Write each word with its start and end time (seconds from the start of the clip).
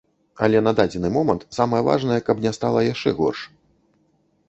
Але 0.45 0.61
на 0.67 0.73
дадзены 0.79 1.11
момант 1.17 1.45
самае 1.59 1.83
важнае, 1.91 2.19
каб 2.31 2.43
не 2.49 2.57
стала 2.59 2.79
яшчэ 2.93 3.17
горш. 3.25 3.49